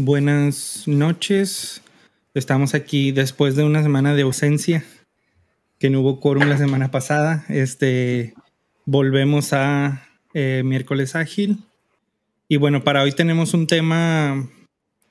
[0.00, 1.82] Buenas noches.
[2.32, 4.84] Estamos aquí después de una semana de ausencia,
[5.80, 7.44] que no hubo quórum la semana pasada.
[7.48, 8.32] Este,
[8.84, 11.64] volvemos a eh, miércoles ágil.
[12.46, 14.48] Y bueno, para hoy tenemos un tema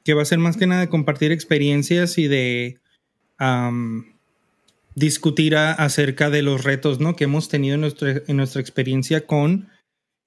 [0.05, 2.79] que va a ser más que nada de compartir experiencias y de
[4.95, 7.17] discutir acerca de los retos ¿no?
[7.17, 9.67] que hemos tenido en nuestra, en nuestra experiencia con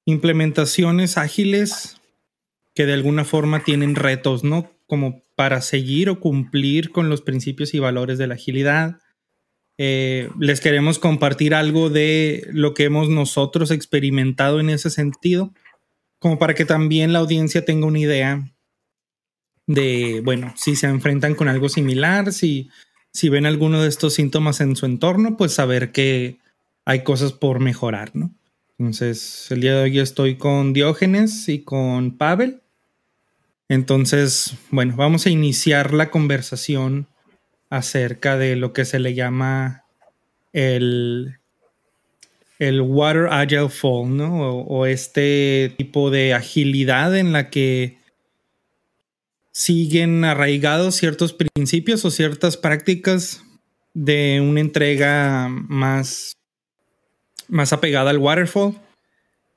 [0.05, 2.00] implementaciones ágiles
[2.75, 4.71] que de alguna forma tienen retos, ¿no?
[4.87, 8.99] Como para seguir o cumplir con los principios y valores de la agilidad.
[9.79, 15.55] Eh, les queremos compartir algo de lo que hemos nosotros experimentado en ese sentido,
[16.19, 18.53] como para que también la audiencia tenga una idea
[19.67, 22.69] de, bueno, si se enfrentan con algo similar, si,
[23.13, 26.39] si ven alguno de estos síntomas en su entorno, pues saber que
[26.85, 28.35] hay cosas por mejorar, ¿no?
[28.81, 32.63] Entonces, el día de hoy estoy con Diógenes y con Pavel.
[33.69, 37.07] Entonces, bueno, vamos a iniciar la conversación
[37.69, 39.85] acerca de lo que se le llama
[40.55, 41.37] el,
[42.59, 44.51] el Water Agile Fall, ¿no?
[44.51, 47.99] O, o, este tipo de agilidad en la que
[49.53, 53.45] siguen arraigados ciertos principios o ciertas prácticas
[53.93, 56.40] de una entrega más
[57.51, 58.75] más apegada al waterfall.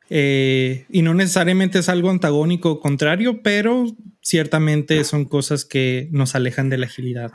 [0.09, 3.85] Eh, y no necesariamente es algo antagónico o contrario, pero
[4.21, 7.31] ciertamente son cosas que nos alejan de la agilidad,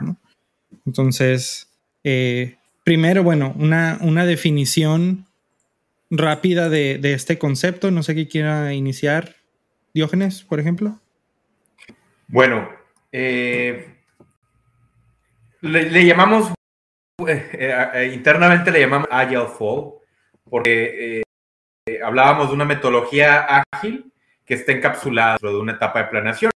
[0.85, 1.69] Entonces,
[2.03, 5.25] eh, primero, bueno, una, una definición
[6.09, 7.91] rápida de, este concepto.
[7.91, 9.35] No sé qué quiera iniciar.
[9.93, 10.99] Diógenes, por ejemplo.
[12.27, 12.69] Bueno,
[13.11, 13.95] eh,
[15.61, 16.53] le, llamamos,
[18.13, 19.98] internamente le llamamos Agile Fall
[20.49, 21.21] porque
[21.85, 24.11] eh, hablábamos de una metodología ágil
[24.45, 26.51] que está encapsulada dentro de una etapa de planeación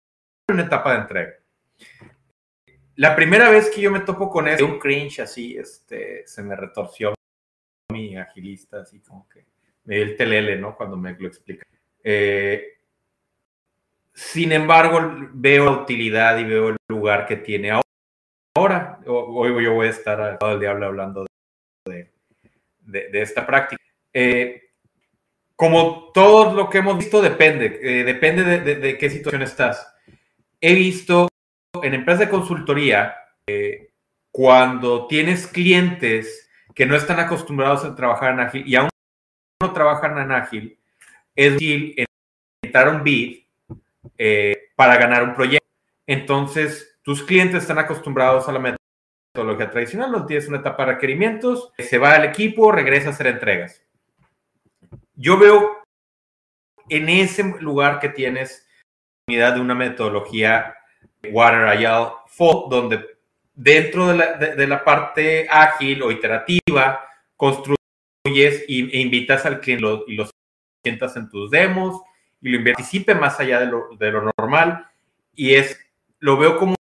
[0.51, 1.35] una etapa de entrega.
[2.97, 6.55] La primera vez que yo me topo con eso, un cringe así, este, se me
[6.57, 7.15] retorció
[7.93, 9.47] mi agilista, así como que
[9.85, 10.77] me dio el telele, ¿no?
[10.77, 11.65] Cuando me lo explica.
[12.03, 12.79] Eh,
[14.13, 15.01] sin embargo,
[15.33, 17.71] veo la utilidad y veo el lugar que tiene
[18.55, 19.01] ahora.
[19.07, 21.30] Hoy yo voy a estar al lado del diablo hablando
[22.91, 23.83] de, esta práctica.
[24.13, 24.63] Eh,
[25.57, 29.95] como todo lo que hemos visto, depende, eh, depende de, qué situación estás.
[30.61, 31.29] He visto
[31.83, 33.15] en empresas de consultoría,
[33.47, 33.91] eh,
[34.31, 38.89] cuando tienes clientes que no están acostumbrados a trabajar en ágil y aún
[39.61, 40.79] no trabajan en ágil,
[41.35, 42.07] es difícil
[42.63, 43.41] entrar un bid
[44.77, 45.67] para ganar un proyecto.
[46.07, 48.59] Entonces, tus clientes están acostumbrados a la
[49.33, 53.29] metodología tradicional, donde tienes una etapa de requerimientos, se va al equipo, regresa a hacer
[53.29, 53.83] entregas.
[55.15, 55.79] Yo veo
[56.89, 58.67] en ese lugar que tienes
[59.29, 60.75] unidad de una metodología
[61.31, 62.09] Water Agile
[62.69, 63.07] donde
[63.55, 67.05] dentro de la, parte ágil o iterativa
[67.37, 67.77] construyes
[68.25, 70.29] e invitas al cliente y lo
[70.83, 72.01] sientas en tus demos
[72.41, 74.89] y lo participe más allá de lo, de lo normal
[75.35, 75.79] y es
[76.19, 76.75] lo veo como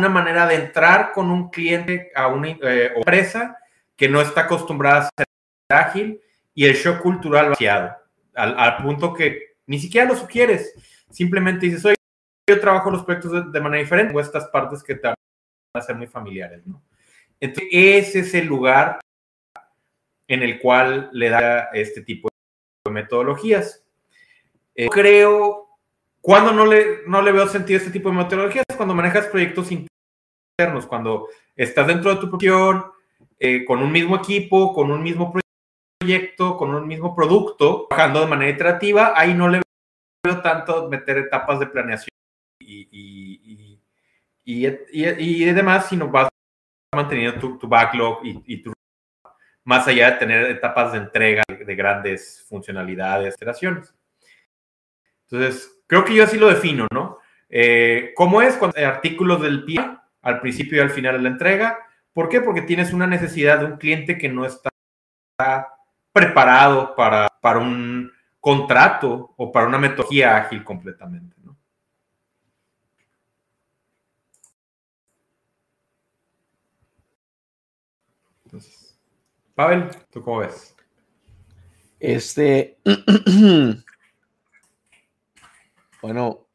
[0.00, 3.58] una manera de entrar con un cliente a una eh, empresa
[3.96, 5.26] que no está acostumbrada a ser
[5.68, 6.20] ágil
[6.54, 7.96] y el shock cultural vaciado,
[8.34, 10.74] al, punto que ni siquiera lo sugieres,
[11.10, 11.96] simplemente dices, oye,
[12.48, 15.16] yo trabajo los proyectos de, manera diferente o estas partes que te van
[15.74, 16.82] a ser muy familiares, ¿no?
[17.38, 19.00] Entonces, ese es el lugar
[20.26, 22.28] en el cual le da este tipo
[22.84, 23.84] de metodologías.
[24.74, 25.69] Eh, creo
[26.20, 28.64] cuando no le, no le veo sentido a este tipo de metodologías?
[28.76, 32.84] Cuando manejas proyectos internos, cuando estás dentro de tu profesión,
[33.38, 35.32] eh, con un mismo equipo, con un mismo
[36.00, 39.62] proyecto, con un mismo producto, trabajando de manera iterativa, ahí no le
[40.24, 42.10] veo tanto meter etapas de planeación
[42.60, 43.80] y, y,
[44.44, 46.28] y, y, demás, sino vas
[46.94, 48.72] manteniendo tu, backlog y, tu
[49.64, 53.94] más allá de tener etapas de entrega de grandes funcionalidades, iteraciones.
[55.24, 57.18] Entonces, creo que yo así lo defino, ¿no?
[57.48, 61.80] Eh, ¿Cómo es con artículos del PIA al principio y al final de la entrega?
[62.12, 62.40] ¿Por qué?
[62.40, 64.70] Porque tienes una necesidad de un cliente que no está
[66.12, 71.34] preparado para, para un contrato o para una metodología ágil completamente.
[71.42, 71.56] ¿no?
[78.44, 78.96] Entonces,
[79.56, 80.76] Pavel, ¿tú cómo ves?
[81.98, 82.78] Este,
[86.02, 86.46] bueno,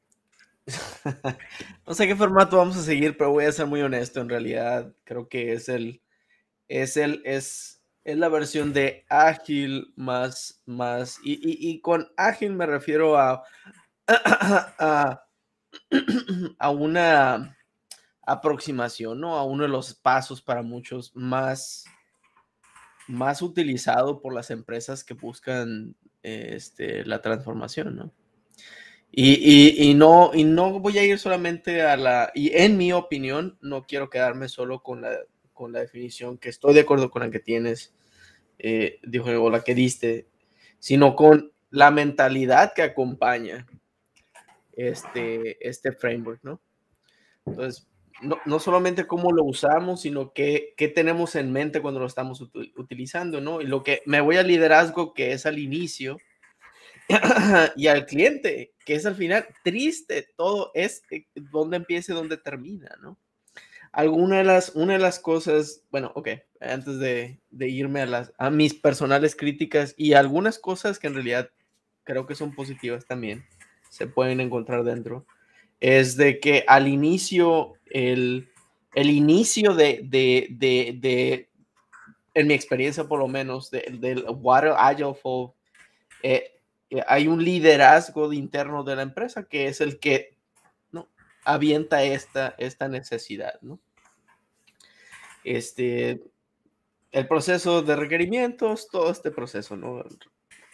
[1.88, 4.22] no sé qué formato vamos a seguir, pero voy a ser muy honesto.
[4.22, 6.02] En realidad, creo que es el,
[6.68, 12.66] es el, es, es la versión de ágil más, más, y, y, con ágil me
[12.66, 13.44] refiero a,
[14.08, 15.26] a,
[16.60, 17.58] a, una
[18.24, 19.36] aproximación, ¿no?
[19.38, 21.86] A uno de los pasos para muchos más,
[23.08, 28.12] más utilizado por las empresas que buscan este, la transformación, ¿no?
[29.12, 33.86] Y, no, y no voy a ir solamente a la, y en mi opinión, no
[33.86, 35.18] quiero quedarme solo con la,
[35.54, 37.94] con la definición que estoy de acuerdo con la que tienes,
[38.60, 40.28] eh, dijo, o la que diste,
[40.80, 43.66] sino con la mentalidad que acompaña
[44.74, 46.62] este, este framework, ¿no?
[47.46, 47.88] Entonces,
[48.22, 52.42] no, no solamente cómo lo usamos, sino qué, qué tenemos en mente cuando lo estamos
[52.75, 53.62] utilizando, ¿no?
[53.62, 56.18] Y lo que me voy al liderazgo, que es al inicio,
[57.75, 62.38] y al cliente, que es al final triste, todo es eh, donde empieza y donde
[62.38, 63.18] termina, ¿no?
[63.92, 66.30] Alguna de las, una de las cosas, bueno, ok,
[66.60, 71.50] antes de, irme a, las, a mis personales críticas y algunas cosas que en realidad
[72.04, 73.46] creo que son positivas también,
[73.90, 75.25] se pueden encontrar dentro,
[75.80, 78.50] es de que al inicio, el,
[78.96, 81.50] el inicio de, de, de,
[82.34, 85.54] en mi experiencia por lo menos, del Water Agile Fall,
[86.22, 86.55] eh,
[87.08, 90.36] hay un liderazgo interno de la empresa que es el que
[91.44, 93.60] avienta esta, esta necesidad.
[95.44, 96.24] Este,
[97.12, 100.04] el proceso de requerimientos, todo este proceso, ¿no?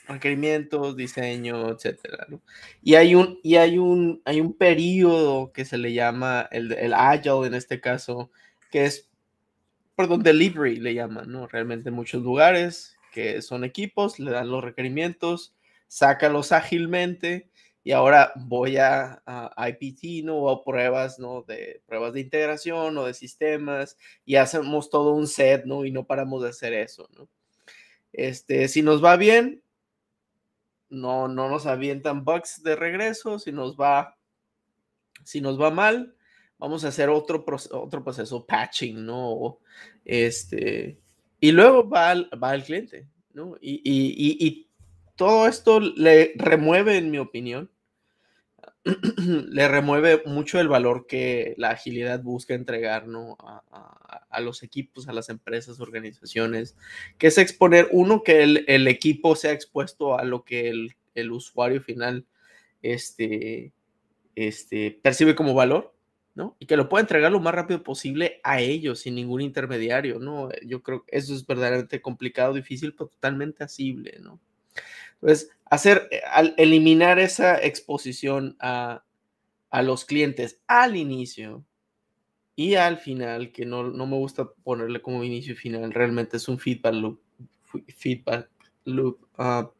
[0.07, 2.41] requerimientos, diseño, etcétera, ¿no?
[2.81, 6.93] Y hay un, y hay un, hay un periodo que se le llama el, el
[6.93, 8.31] agile en este caso,
[8.71, 9.09] que es,
[9.95, 11.47] perdón, delivery le llaman, ¿no?
[11.47, 15.53] Realmente en muchos lugares que son equipos, le dan los requerimientos,
[15.91, 17.49] sácalos ágilmente
[17.83, 19.21] y ahora voy a,
[19.57, 20.37] IPT, ¿no?
[20.37, 21.41] O a pruebas, ¿no?
[21.41, 25.83] De pruebas de integración o de sistemas y hacemos todo un set, ¿no?
[25.83, 27.09] Y no paramos de hacer eso.
[28.13, 29.63] Este, si nos va bien,
[30.87, 34.17] no, no nos avientan bugs de regreso, si nos va,
[35.25, 36.15] si nos va mal,
[36.57, 39.59] vamos a hacer otro, otro proceso, patching, ¿no?
[40.05, 41.01] Este,
[41.41, 43.57] y luego va al, va al cliente, ¿no?
[43.59, 44.70] Y, y
[45.21, 47.69] todo esto le remueve, en mi opinión,
[48.83, 53.37] le remueve mucho el valor que la agilidad busca entregar ¿no?
[53.39, 56.75] a, los equipos, a las empresas, organizaciones,
[57.19, 60.69] que es exponer, uno, que el, equipo sea expuesto a lo que
[61.13, 62.25] el, usuario final
[62.81, 63.73] este,
[64.35, 65.93] este, percibe como valor,
[66.33, 66.57] ¿no?
[66.57, 70.49] Y que lo pueda entregar lo más rápido posible a ellos, sin ningún intermediario, ¿no?
[70.65, 74.39] Yo creo que eso es verdaderamente complicado, difícil, pero totalmente asible, ¿no?
[75.21, 79.03] Entonces, hacer, eh, al eliminar esa exposición a,
[79.83, 81.63] los clientes al inicio
[82.57, 86.59] y al final, que no, me gusta ponerle como inicio y final, realmente es un
[86.59, 87.21] feedback loop.
[87.87, 88.49] Feedback
[88.83, 89.71] loop ah,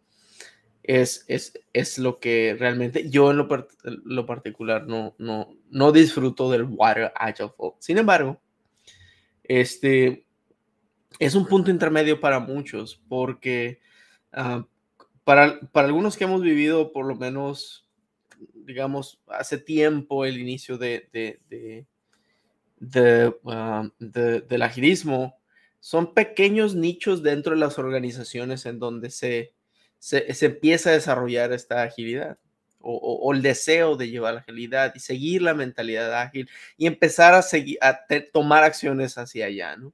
[0.84, 7.12] es, es, lo que realmente yo en lo, particular no, no, no disfruto del Water
[7.16, 7.74] Agile Fall.
[7.80, 8.42] Sin embargo,
[9.44, 10.26] este
[11.20, 13.80] es un punto intermedio para muchos porque
[14.34, 14.64] uh,
[15.32, 17.88] para, algunos que hemos vivido por lo menos,
[18.54, 21.86] digamos, hace tiempo el inicio de, de,
[22.78, 25.40] de, ah, del agilismo,
[25.80, 29.54] son pequeños nichos dentro de las organizaciones en donde se,
[30.00, 32.38] se, empieza a desarrollar esta agilidad.
[32.82, 37.44] O, el deseo de llevar la agilidad y seguir la mentalidad ágil y empezar a,
[37.44, 38.02] seguir, a
[38.34, 39.94] tomar acciones hacia allá, ¿no?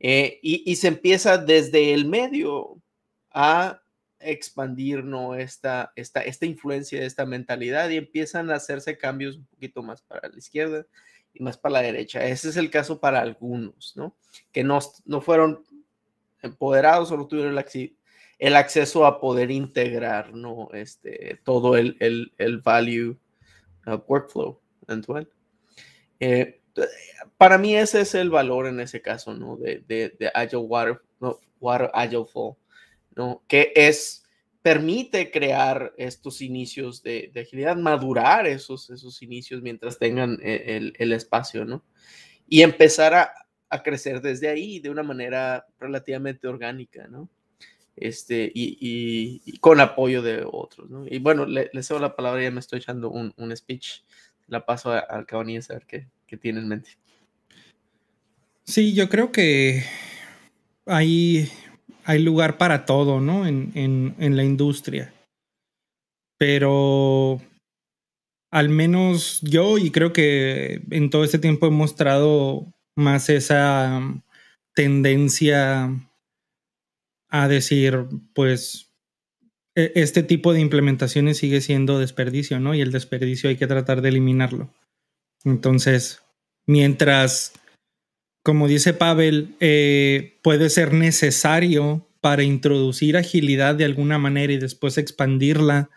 [0.00, 2.82] Eh, y, y, se empieza desde el medio
[3.30, 3.80] a
[4.20, 5.34] expandir ¿no?
[5.34, 10.28] esta, esta, esta influencia, esta mentalidad y empiezan a hacerse cambios un poquito más para
[10.28, 10.86] la izquierda
[11.32, 12.24] y más para la derecha.
[12.24, 14.16] Ese es el caso para algunos, ¿no?
[14.52, 15.64] Que no, no fueron
[16.42, 17.64] empoderados o no tuvieron la,
[18.38, 20.68] el acceso a poder integrar, ¿no?
[20.72, 23.18] Este, todo el, el, el value
[23.86, 24.60] uh, workflow
[26.18, 26.60] eh,
[27.36, 29.56] para mí ese es el valor en ese caso, ¿no?
[29.56, 32.56] De, de, de Agile Water, no, Water Agile Flow,
[33.14, 33.42] ¿no?
[33.48, 34.24] Que es,
[34.62, 40.94] permite crear estos inicios de, de agilidad, madurar esos, esos inicios mientras tengan eh, el,
[40.98, 41.84] el espacio, ¿no?
[42.48, 43.32] Y empezar a,
[43.68, 47.30] a, crecer desde ahí de una manera relativamente orgánica, ¿no?
[47.96, 51.06] Este, y, y, con apoyo de otros, ¿no?
[51.06, 54.02] Y bueno, le, le cedo la palabra, ya me estoy echando un, un speech,
[54.46, 56.98] la paso al Cabanillas a ver qué, qué tiene en mente.
[58.64, 59.84] Sí, yo creo que
[60.86, 61.48] hay,
[62.04, 63.46] hay lugar para todo, ¿no?
[63.46, 65.12] En, en, en, la industria.
[66.38, 67.40] Pero
[68.50, 72.66] al menos yo, y creo que en todo este tiempo he mostrado
[72.96, 74.00] más esa
[74.74, 75.90] tendencia
[77.28, 78.90] a decir, pues,
[79.76, 82.74] e, este tipo de implementaciones sigue siendo desperdicio, ¿no?
[82.74, 84.72] Y el desperdicio hay que tratar de eliminarlo.
[85.44, 86.22] Entonces,
[86.66, 87.52] mientras
[88.42, 94.98] como dice Pavel, eh, puede ser necesario para introducir agilidad de alguna manera y después
[94.98, 95.90] expandirla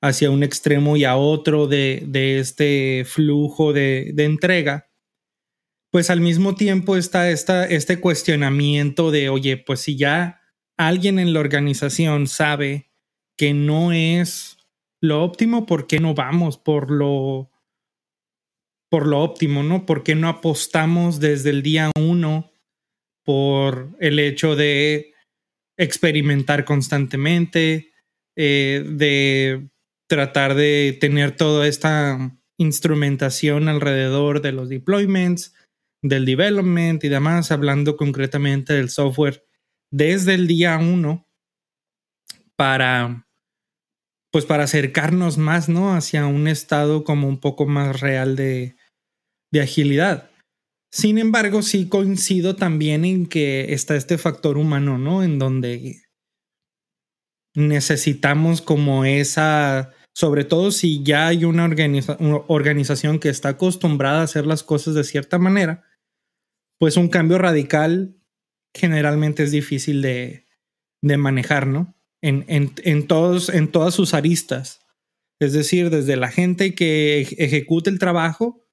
[0.00, 4.90] hacia un extremo y a otro de, de este flujo de, de, entrega,
[5.90, 10.42] pues al mismo tiempo está esta, este cuestionamiento de, oye, pues si ya
[10.76, 12.90] alguien en la organización sabe
[13.36, 14.58] que no es
[15.00, 17.50] lo óptimo, ¿por qué no vamos por lo,
[18.94, 19.86] por lo óptimo, ¿no?
[19.86, 22.52] ¿Por qué no apostamos desde el día uno
[23.24, 25.14] por el hecho de
[25.76, 27.90] experimentar constantemente,
[28.36, 29.68] eh, de
[30.08, 35.56] tratar de tener toda esta instrumentación alrededor de los deployments,
[36.00, 39.44] del development y demás, hablando concretamente del software
[39.90, 41.28] desde el día uno
[42.54, 43.26] para
[44.30, 45.94] pues para acercarnos más, ¿no?
[45.96, 48.76] Hacia un estado como un poco más real de,
[49.54, 50.30] de agilidad.
[50.92, 55.22] Sin embargo, sí coincido también en que está este factor humano, ¿no?
[55.22, 56.02] En donde
[57.54, 61.70] necesitamos como esa, sobre todo si ya hay una,
[62.48, 65.84] organización que está acostumbrada a hacer las cosas de cierta manera,
[66.80, 68.16] pues un cambio radical
[68.74, 70.46] generalmente es difícil de,
[71.00, 71.94] de manejar, ¿no?
[72.22, 74.80] En, en, en, todos, en todas sus aristas.
[75.40, 78.63] Es decir, desde la gente que ejecute el trabajo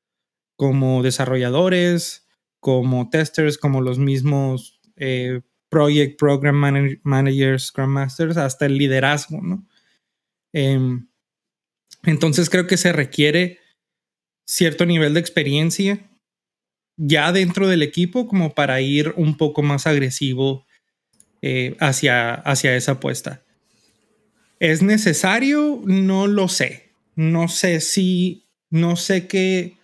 [0.61, 2.27] como desarrolladores,
[2.59, 6.55] como testers, como los mismos eh, project program
[7.01, 9.67] managers, scrum masters, hasta el liderazgo, ¿no?
[10.53, 10.99] Eh,
[12.03, 13.57] entonces creo que se requiere
[14.45, 16.11] cierto nivel de experiencia
[16.95, 20.67] ya dentro del equipo como para ir un poco más agresivo
[21.41, 23.41] eh, hacia, hacia esa apuesta.
[24.59, 25.81] ¿Es necesario?
[25.85, 26.91] No lo sé.
[27.15, 29.80] No sé si, no sé qué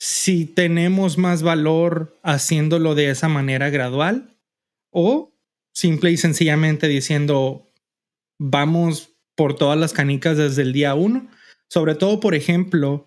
[0.00, 4.34] si tenemos más valor haciéndolo de esa manera gradual
[4.90, 5.38] o
[5.74, 7.70] simple y sencillamente diciendo
[8.38, 11.28] vamos por todas las canicas desde el día uno.
[11.68, 13.06] Sobre todo, por ejemplo,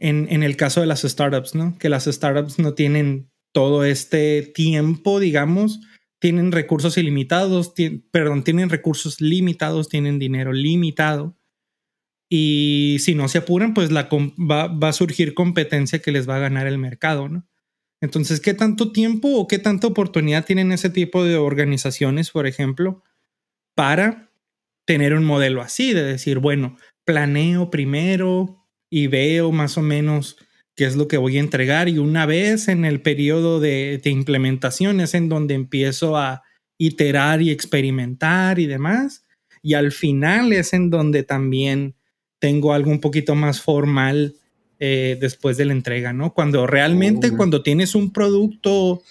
[0.00, 1.78] en, en el caso de las startups, ¿no?
[1.78, 5.80] Que las startups no tienen todo este tiempo, digamos,
[6.18, 7.72] tienen recursos ilimitados,
[8.10, 11.36] perdón, tienen recursos limitados, tienen dinero limitado
[12.36, 16.40] y si no se apuran, pues va, va, a surgir competencia que les va a
[16.40, 17.46] ganar el mercado, ¿no?
[18.00, 23.04] Entonces, ¿qué tanto tiempo o qué tanta oportunidad tienen ese tipo de organizaciones, por ejemplo,
[23.76, 24.32] para
[24.84, 30.36] tener un modelo así, de decir, bueno, planeo primero y veo más o menos
[30.74, 34.10] qué es lo que voy a entregar y una vez en el periodo de, de
[34.10, 36.42] implementación es en donde empiezo a
[36.78, 39.24] iterar y experimentar y demás.
[39.62, 41.94] Y al final es en donde también
[42.44, 44.34] tengo algo un poquito más formal
[44.78, 46.34] eh, después de la entrega, ¿no?
[46.34, 49.02] Cuando realmente, cuando tienes un producto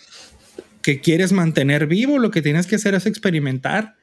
[0.84, 3.96] que quieres mantener vivo, lo que tienes que hacer es experimentar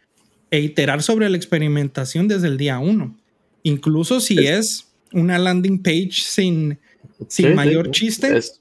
[0.50, 3.16] e iterar sobre la experimentación desde el día uno.
[3.62, 6.80] Incluso si es, una landing page sin,
[7.28, 8.60] sin mayor chiste, es.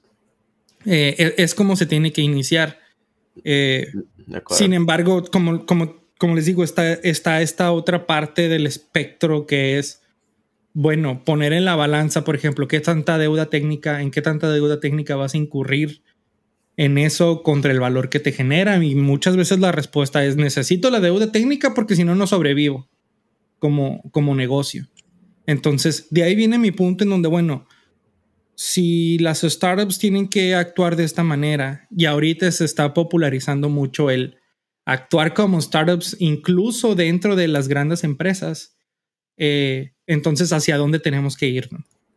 [0.86, 2.78] Eh, e, es, como se tiene que iniciar.
[3.42, 3.88] Eh,
[4.50, 9.76] sin embargo, como, como, como les digo, está, está esta otra parte del espectro que
[9.80, 9.99] es
[10.72, 14.80] bueno, poner en la balanza, por ejemplo, qué tanta deuda técnica, en qué tanta deuda
[14.80, 16.02] técnica vas a incurrir
[16.76, 18.82] en eso contra el valor que te genera.
[18.82, 22.88] Y muchas veces la respuesta es necesito la deuda técnica porque si no, no sobrevivo
[23.58, 24.86] como, como negocio.
[25.46, 27.66] Entonces, de ahí viene mi punto en donde, bueno,
[28.54, 34.10] si las startups tienen que actuar de esta manera y ahorita se está popularizando mucho
[34.10, 34.36] el
[34.84, 38.76] actuar como startups incluso dentro de las grandes empresas,
[39.36, 41.68] eh, entonces hacia dónde tenemos que ir.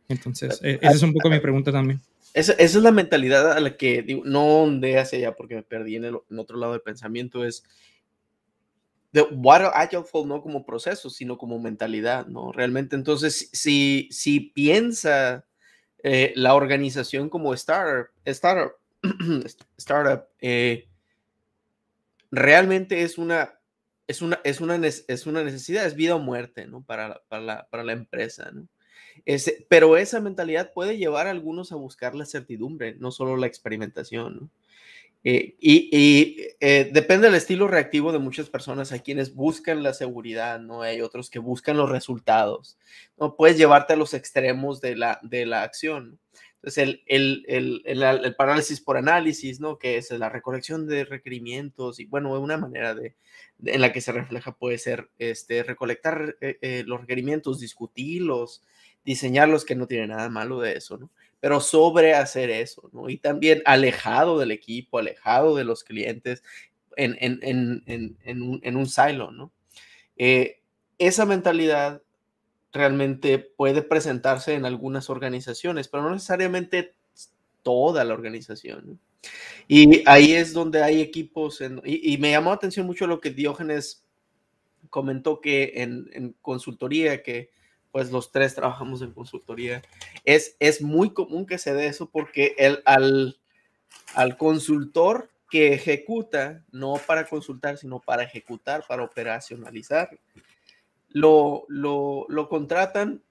[0.08, 2.02] Entonces, e, esa es un poco mi pregunta también.
[2.34, 5.98] Esa, es la mentalidad a la que digo, no ondé hacia allá porque me perdí
[5.98, 7.64] en el otro lado del pensamiento, es
[9.12, 12.52] de Water Agile no como proceso, sino como mentalidad, ¿no?
[12.52, 15.46] Realmente, entonces, si, si piensa
[16.02, 18.74] eh, la organización como startup, startup,
[19.78, 20.88] startup eh,
[22.32, 23.54] realmente es una,
[24.08, 26.84] es, una, es, una, es una necesidad, es vida o muerte, ¿no?
[26.84, 28.68] Para, para, la, para la empresa, ¿no?
[29.26, 33.48] Ese, pero esa mentalidad puede llevar a algunos a buscar la certidumbre, no solo la
[33.48, 34.50] experimentación, ¿no?
[35.26, 38.92] Eh, y, eh, depende del estilo reactivo de muchas personas.
[38.92, 40.82] Hay quienes buscan la seguridad, ¿no?
[40.82, 42.78] Hay otros que buscan los resultados.
[43.18, 46.20] No puedes llevarte a los extremos de la, de la acción.
[46.56, 49.78] Entonces, el, el, el, el, parálisis por análisis, ¿no?
[49.78, 53.16] Que es la recolección de requerimientos y, bueno, una manera de,
[53.66, 58.64] en la que se refleja puede ser este, recolectar eh, los requerimientos, discutirlos,
[59.06, 61.10] diseñarlos, que no tiene nada malo de eso, ¿no?
[61.44, 63.10] pero sobre hacer eso, ¿no?
[63.10, 66.42] Y también alejado del equipo, alejado de los clientes,
[66.96, 67.40] en, en,
[67.86, 69.52] en, en un, un, silo, ¿no?
[70.16, 70.62] Eh,
[71.00, 72.02] esa mentalidad
[72.72, 76.96] realmente puede presentarse en algunas organizaciones, pero no necesariamente
[77.62, 79.02] toda la organización.
[79.68, 84.04] Y ahí es donde hay equipos, y, me llamó la atención mucho lo que Diógenes
[84.90, 87.50] comentó que en, en consultoría, que
[87.92, 89.82] pues los tres trabajamos en consultoría,
[90.26, 93.38] es, es muy común que se dé eso porque el, al,
[94.16, 100.10] al consultor que ejecuta, no para consultar, sino para ejecutar, para operacionalizar,
[101.10, 103.22] lo, lo, lo contratan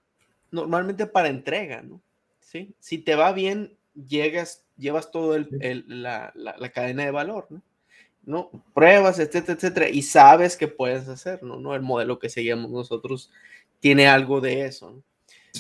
[0.53, 2.01] normalmente para entrega, ¿no?
[2.39, 2.75] ¿Sí?
[2.79, 7.47] Si te va bien, llegas, llevas todo el, el, la, la, la, cadena de valor,
[7.51, 7.63] ¿no?
[8.25, 8.51] ¿no?
[8.75, 11.59] Pruebas, etcétera, etcétera, y sabes que puedes hacer, ¿no?
[11.59, 11.75] ¿no?
[11.75, 13.31] El modelo que seguíamos nosotros
[13.81, 15.03] tiene algo de eso.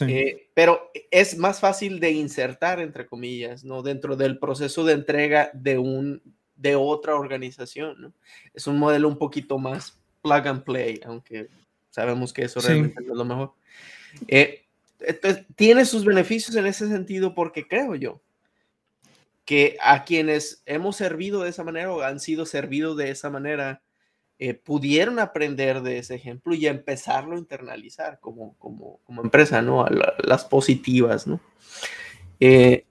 [0.00, 3.82] Eh, pero es más fácil de insertar, entre comillas, ¿no?
[3.82, 6.23] Dentro del proceso de entrega de, un,
[6.56, 8.12] de otra organización, ¿no?
[8.54, 11.49] Es un modelo un poquito más plug and play, aunque
[11.90, 13.52] sabemos que eso realmente no es lo mejor.
[14.28, 14.61] Eh,
[15.56, 18.21] tiene sus beneficios en ese sentido porque creo yo
[19.45, 23.82] que a quienes hemos servido de esa manera o han sido servidos de esa manera,
[24.38, 29.86] eh, pudieron aprender de ese ejemplo y empezarlo a internalizar como, como, como empresa, ¿no?
[30.19, 31.41] las positivas, ¿no?
[32.41, 32.86] Eh,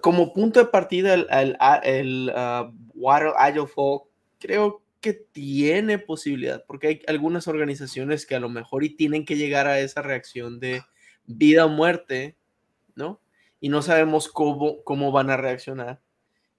[0.00, 4.04] como punto de partida, el, el, el uh, Water Agile Folk
[4.38, 9.36] creo que tiene posibilidad, porque hay algunas organizaciones que a lo mejor y tienen que
[9.36, 10.82] llegar a esa reacción de
[11.36, 12.36] vida o muerte,
[12.94, 13.20] ¿no?
[13.60, 16.00] Y no sabemos cómo, cómo van a reaccionar,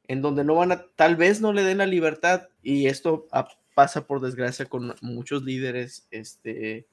[0.07, 3.27] en donde no van a, tal vez no le den la libertad, y esto
[3.73, 6.85] pasa por desgracia con muchos líderes este,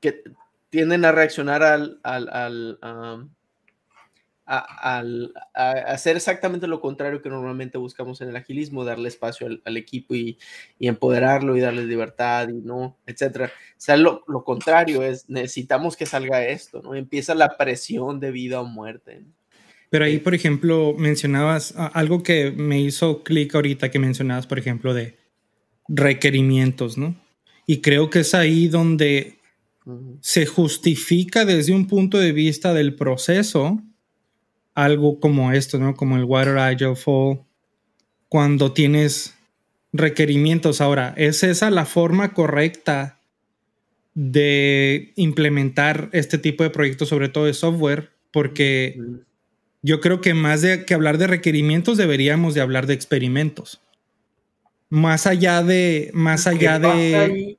[0.00, 0.22] que
[0.70, 3.28] tienden a reaccionar al, al, al,
[4.52, 5.02] a,
[5.86, 10.38] hacer exactamente lo contrario que normalmente buscamos en el agilismo, darle espacio al, equipo y,
[10.78, 13.46] y, empoderarlo y darle libertad y no, etcétera.
[13.46, 16.94] O sea, lo, lo, contrario es, necesitamos que salga esto, ¿no?
[16.94, 19.22] Empieza la presión de vida o muerte.
[19.88, 24.94] Pero ahí, por ejemplo, mencionabas algo que me hizo clic ahorita que mencionabas, por ejemplo,
[24.94, 25.16] de
[25.88, 27.14] requerimientos, ¿no?
[27.66, 29.38] Y creo que es ahí donde
[30.20, 33.82] se justifica desde un punto de vista del proceso
[34.74, 35.94] algo como esto, ¿no?
[35.94, 37.40] Como el Water Agile Fall,
[38.28, 39.34] cuando tienes
[39.92, 40.80] requerimientos.
[40.80, 43.18] Ahora, ¿es esa la forma correcta
[44.14, 48.10] de implementar este tipo de proyectos, sobre todo de software?
[48.32, 48.98] Porque
[49.82, 53.80] yo creo que más de que hablar de requerimientos, deberíamos de hablar de experimentos
[54.92, 57.56] más allá de, más allá de...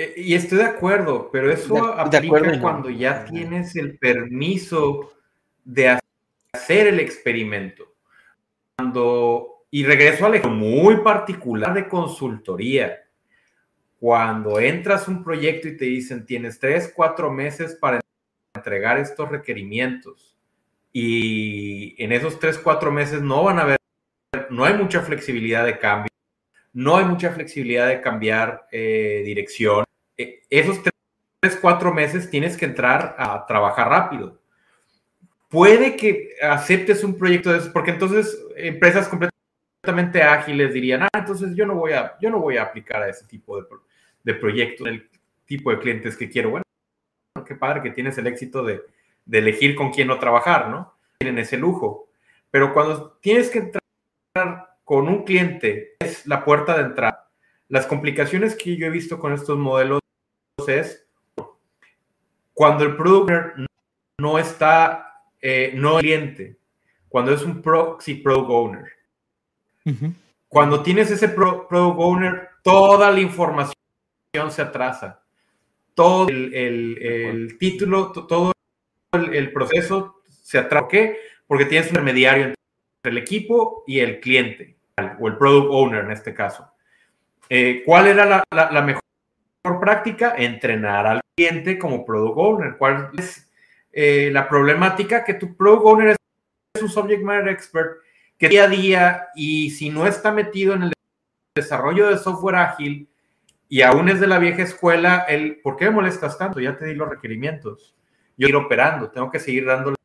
[0.00, 5.12] Eh, y estoy de acuerdo, pero eso aplica cuando ya tienes el permiso
[5.62, 5.98] de
[6.54, 7.84] hacer el experimento.
[8.78, 12.98] Cuando, y regreso al ejemplo muy particular de consultoría.
[13.98, 18.00] Cuando entras un proyecto y te dicen tienes tres, cuatro meses para
[18.54, 20.34] entregar estos requerimientos
[20.94, 23.76] y en esos tres, cuatro meses no van a haber
[24.48, 26.10] no hay mucha flexibilidad de cambio,
[26.72, 29.84] no hay mucha flexibilidad de cambiar eh, dirección.
[30.20, 34.38] Eh, esos tres, cuatro meses tienes que entrar a trabajar rápido.
[35.48, 41.56] Puede que aceptes un proyecto de esos, porque entonces empresas completamente ágiles dirían, ah, entonces
[41.56, 43.66] yo no voy a, yo no voy a aplicar a ese tipo de,
[44.22, 45.08] de proyectos, el
[45.46, 46.50] tipo de clientes que quiero.
[46.50, 46.64] Bueno,
[47.46, 48.82] qué padre que tienes el éxito de,
[49.24, 50.94] de elegir con quién no trabajar, ¿no?
[51.18, 52.10] Tienen ese lujo.
[52.50, 57.30] Pero cuando tienes que entrar con un cliente es la puerta de entrada.
[57.68, 60.00] Las complicaciones que yo he visto con estos modelos
[60.68, 61.06] es
[62.52, 63.56] cuando el product
[64.18, 66.58] no está, eh, no cliente,
[67.08, 68.92] cuando es un proxy product owner.
[70.46, 73.74] Cuando tienes ese product owner, toda la información
[74.50, 75.22] se atrasa.
[75.94, 78.52] Todo el, título, todo
[79.12, 80.82] el, proceso se atrasa.
[80.82, 81.18] ¿Por qué?
[81.46, 82.56] Porque tienes un intermediario entre
[83.04, 84.76] el equipo y el cliente,
[85.18, 86.70] o el product owner en este caso.
[87.48, 89.02] Eh, ¿Cuál era la, mejor
[89.62, 90.34] práctica?
[90.36, 92.76] Entrenar al cliente como product owner.
[92.76, 93.50] ¿Cuál es
[93.92, 95.24] eh, la problemática?
[95.24, 96.16] Que tu product owner
[96.74, 97.98] es un subject matter expert
[98.38, 100.92] que día a día y si no está metido en el
[101.54, 103.08] desarrollo de software ágil
[103.68, 106.58] y aún es de la vieja escuela, el ¿por qué me molestas tanto?
[106.58, 107.94] Ya te di los requerimientos.
[108.36, 109.96] Yo ir operando, tengo que seguir dándole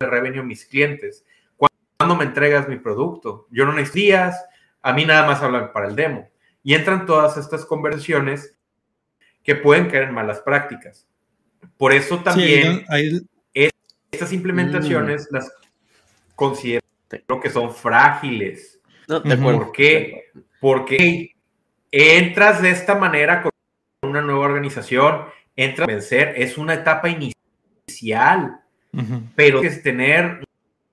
[0.00, 1.24] revenue a mis clientes.
[1.56, 3.46] ¿Cuándo me entregas mi producto?
[3.50, 4.44] Yo no necesito días,
[4.82, 6.28] a mí nada más hablan para el demo.
[6.64, 8.58] Y entran todas estas conversiones
[9.44, 11.06] que pueden caer en malas prácticas.
[11.76, 12.84] Por eso también
[14.10, 15.34] estas implementaciones mm.
[15.34, 15.52] las
[16.34, 16.82] considero
[17.42, 18.80] que son frágiles.
[19.06, 20.30] ¿Por qué?
[20.60, 21.32] Porque
[21.90, 23.52] entras de esta manera con
[24.02, 28.60] una nueva organización, entras a vencer, es una etapa inicial,
[29.34, 30.44] pero es tener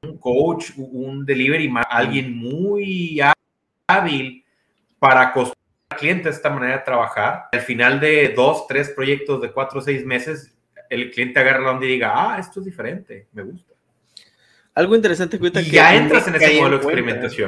[0.03, 3.21] un coach, un delivery, alguien muy
[3.87, 4.43] hábil
[4.99, 5.60] para acostumbrarse
[5.95, 7.45] cliente esta manera de trabajar.
[7.51, 10.53] Al final de dos, tres proyectos de cuatro o seis meses,
[10.89, 13.73] el cliente agarra la onda y diga, ah, esto es diferente, me gusta.
[14.73, 17.47] Algo interesante que ya entras en ese modelo de experimentación.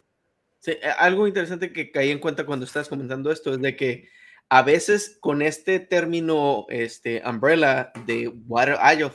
[0.60, 4.08] Sí, algo interesante que caí en cuenta cuando estás comentando esto es de que
[4.50, 9.12] a veces con este término, este umbrella de water agile,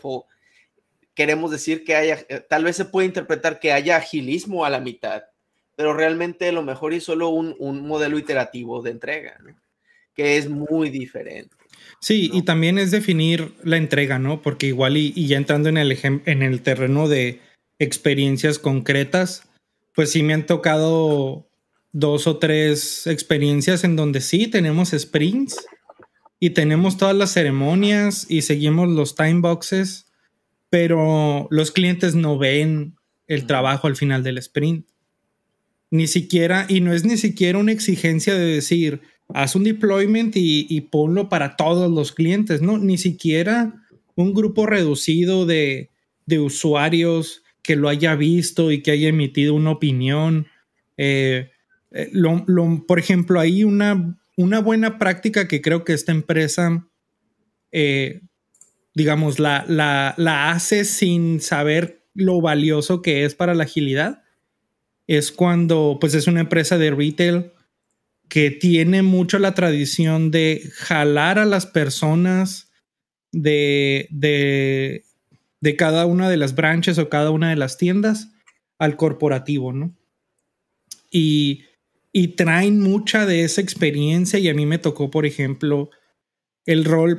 [1.15, 4.81] queremos decir que haya, eh, tal vez se puede interpretar que haya agilismo a la
[4.81, 5.23] mitad,
[5.79, 7.55] pero realmente lo mejor es solo un,
[7.87, 9.39] modelo iterativo de entrega,
[10.13, 11.55] que es muy diferente.
[12.01, 14.43] Sí, y también es definir la entrega, ¿no?
[14.43, 17.41] Porque igual y, ya entrando en el, en el terreno de
[17.79, 19.49] experiencias concretas,
[19.95, 21.49] pues sí me han tocado
[21.93, 25.65] dos o tres experiencias en donde sí tenemos sprints
[26.41, 30.11] y tenemos todas las ceremonias y seguimos los time boxes,
[30.71, 32.97] pero los clientes no ven
[33.29, 34.85] el trabajo al final del sprint.
[35.91, 40.81] Ni siquiera, y no es ni siquiera una exigencia de decir, haz un deployment y,
[40.91, 42.79] ponlo para todos los clientes, ¿no?
[42.79, 43.75] Ni siquiera
[44.15, 45.91] un grupo reducido de,
[46.39, 50.47] usuarios que lo haya visto y que haya emitido una opinión.
[50.97, 51.51] Eh,
[51.91, 52.13] eh,
[52.87, 56.87] por ejemplo, hay una, una buena práctica que creo que esta empresa,
[57.73, 58.21] eh,
[58.95, 64.23] digamos, la, la, la hace sin saber lo valioso que es para la agilidad
[65.09, 67.51] es cuando pues es una empresa de retail
[68.29, 72.71] que tiene mucho la tradición de jalar a las personas
[73.33, 75.05] de, de,
[75.61, 78.29] de cada una de las branches o cada una de las tiendas
[78.79, 79.97] al corporativo, ¿no?
[81.11, 81.65] Y,
[82.13, 85.91] y traen mucha de esa experiencia y a mí me tocó, por ejemplo,
[86.67, 87.19] el rol,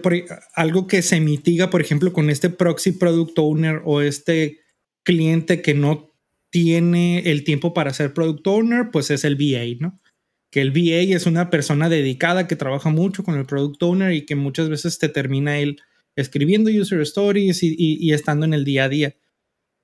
[0.54, 4.60] algo que se mitiga, por ejemplo, con este proxy product owner o este
[5.04, 6.09] cliente que no
[6.50, 10.00] tiene el tiempo para ser product owner, pues es el VA, ¿no?
[10.52, 14.26] Que el VA es una persona dedicada que trabaja mucho con el product owner y
[14.26, 15.82] que muchas veces te termina él
[16.16, 19.16] escribiendo user stories y, estando en el día a día.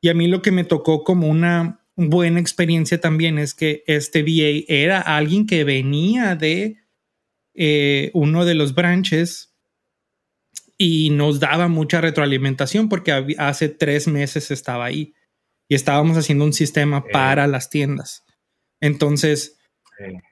[0.01, 4.23] Y a mí lo que me tocó como una buena experiencia también es que este
[4.23, 6.77] VA era alguien que venía de
[7.53, 9.55] eh, uno de los branches
[10.77, 15.13] y nos daba mucha retroalimentación porque hace tres meses estaba ahí
[15.67, 18.25] y estábamos haciendo un sistema para las tiendas.
[18.81, 19.57] Entonces,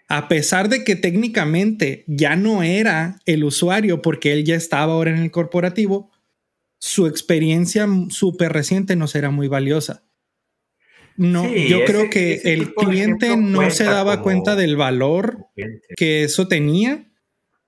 [0.09, 5.11] a pesar de que técnicamente ya no era el usuario porque él ya estaba ahora
[5.11, 6.11] en el corporativo,
[6.79, 10.03] su experiencia súper reciente no será muy valiosa.
[11.15, 15.47] No, yo creo que el cliente no se daba cuenta del valor
[15.95, 17.11] que eso tenía,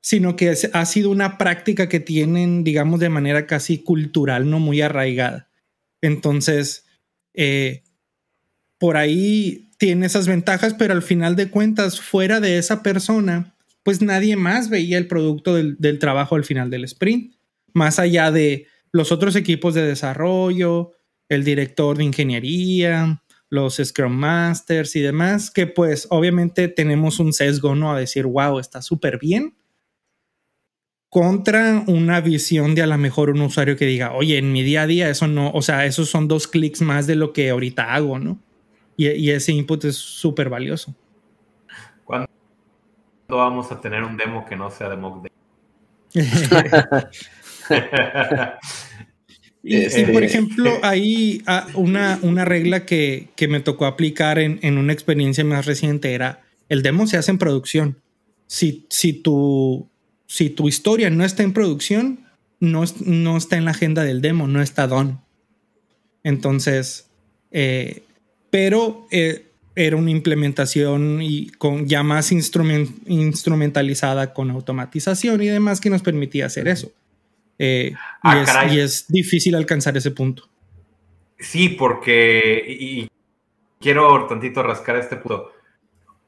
[0.02, 4.82] sino que ha sido una práctica que tienen, digamos, de manera casi cultural, no muy
[4.82, 5.50] arraigada.
[6.02, 6.85] Entonces,
[7.36, 7.84] eh,
[8.78, 14.02] por ahí tiene esas ventajas, pero al final de cuentas, fuera de esa persona, pues
[14.02, 17.36] nadie más veía el producto del, trabajo al final del sprint,
[17.74, 20.92] más allá de los otros equipos de desarrollo,
[21.30, 27.76] el director de ingeniería, los Scrum Masters y demás, que pues obviamente tenemos un sesgo,
[27.76, 27.94] ¿no?
[27.94, 29.56] A decir, wow, está súper bien,
[31.16, 34.82] contra una visión de a lo mejor un usuario que diga, oye, en mi día
[34.82, 37.94] a día eso no, o sea, esos son dos clics más de lo que ahorita
[37.94, 38.38] hago, ¿no?
[38.98, 40.94] Y, ese input es súper valioso.
[42.04, 42.28] ¿Cuándo
[43.30, 45.26] vamos a tener un demo que no sea de mock
[49.64, 54.60] y, y, por ejemplo, hay ah, una, una regla que, que, me tocó aplicar en,
[54.64, 58.02] en, una experiencia más reciente era el demo se hace en producción.
[58.48, 59.90] Si, si, tu,
[60.28, 62.26] si tu historia no está en producción,
[62.60, 65.22] no, no está en la agenda del demo, no está don.
[66.24, 67.10] Entonces,
[67.52, 68.04] eh,
[68.50, 75.82] pero eh, era una implementación y con ya más instrument, instrumentalizada con automatización y demás
[75.82, 76.92] que nos permitía hacer eso.
[77.60, 80.50] Eh, ah, y, es, y, es, difícil alcanzar ese punto.
[81.38, 83.10] Sí, porque y
[83.80, 85.52] quiero tantito rascar este punto.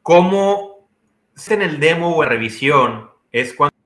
[0.03, 0.89] ¿Cómo
[1.49, 3.76] en el demo o en revisión es cuando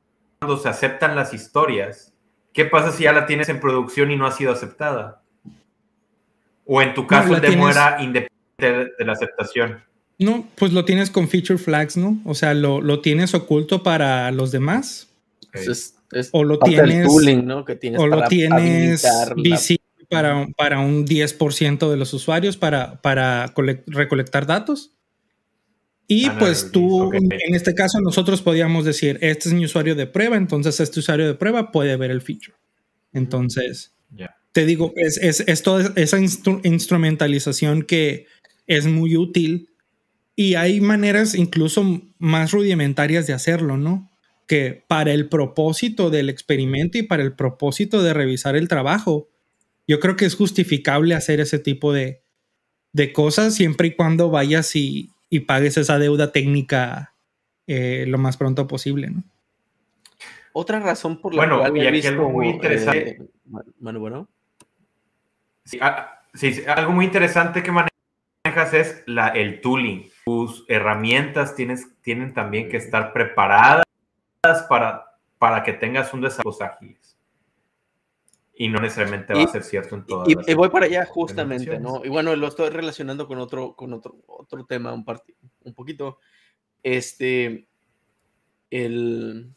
[0.58, 2.14] se aceptan las historias?
[2.54, 5.22] ¿Qué pasa si ya la tienes en producción y no ha sido aceptada?
[6.66, 7.76] O en tu caso no, el demo tienes...
[7.76, 9.84] era independiente de la aceptación.
[10.18, 12.20] No, pues lo tienes con feature flags, ¿no?
[12.26, 15.10] O sea, lo, lo tienes oculto para los demás.
[15.50, 15.68] Okay.
[15.68, 17.66] Es, es o lo tienes, tooling, ¿no?
[17.66, 23.54] que tienes o lo tienes visible para, para un 10% de los usuarios para, para
[23.88, 24.92] recolectar datos.
[26.08, 27.20] Y ah, pues no, tú, okay.
[27.22, 31.28] en este caso, nosotros podíamos decir, este es mi usuario de prueba, entonces este usuario
[31.28, 32.58] de prueba puede ver el feature.
[33.14, 34.36] Entonces, yeah.
[34.52, 38.26] te digo, es, es, es toda esa instru instrumentalización que
[38.68, 39.70] es muy útil
[40.36, 44.10] y hay maneras incluso más rudimentarias de hacerlo, ¿no?
[44.48, 49.30] Que para el propósito del experimento y para el propósito de revisar el trabajo,
[49.88, 52.22] yo creo que es justificable hacer ese tipo de,
[52.94, 57.16] de cosas siempre y cuando vayas y, y pagues esa deuda técnica
[57.66, 59.24] eh, lo más pronto posible, ¿no?
[60.54, 63.10] Otra razón por la bueno, cual y aquí visto, algo muy interesante.
[63.12, 63.22] Eh,
[63.80, 64.28] Manu, bueno.
[65.64, 70.10] Sí, ah, sí, algo muy interesante que manejas es la, el tooling.
[70.26, 73.86] Tus herramientas tienes, tienen también que estar preparadas
[74.68, 75.06] para,
[75.40, 76.98] para que tengas un desarrollo ágil.
[78.62, 81.80] Y no necesariamente va a ser cierto en todas y, y voy para allá justamente,
[81.80, 82.06] ¿no?
[82.06, 85.04] Y bueno, lo estoy relacionando con otro, con otro, otro tema un,
[85.64, 86.20] un poquito.
[86.84, 87.68] Este,
[88.70, 89.52] el,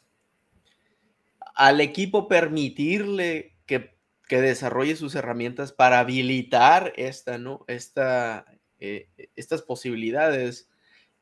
[1.54, 3.94] al equipo permitirle que,
[4.26, 7.66] que, desarrolle sus herramientas para habilitar esta, ¿no?
[7.68, 8.46] Esta,
[8.80, 10.70] eh, estas posibilidades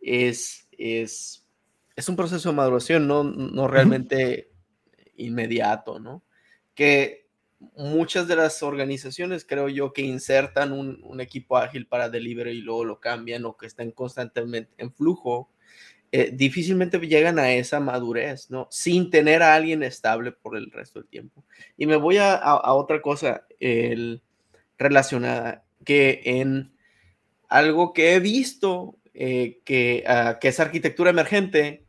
[0.00, 1.44] es, es,
[1.96, 5.12] es un proceso de maduración, no, no realmente uh -huh.
[5.16, 6.22] inmediato, ¿no?
[6.76, 7.21] Que
[7.76, 12.84] muchas de las organizaciones creo yo que insertan un, equipo ágil para delivery y luego
[12.84, 15.50] lo cambian o que están constantemente en flujo,
[16.10, 18.68] eh, difícilmente llegan a esa madurez, ¿no?
[18.70, 21.44] Sin tener a alguien estable por el resto del tiempo.
[21.76, 22.40] Y me voy a,
[22.72, 24.22] otra cosa el,
[24.78, 26.72] relacionada, que en
[27.48, 31.81] algo que he visto, eh, que, uh, que es arquitectura emergente,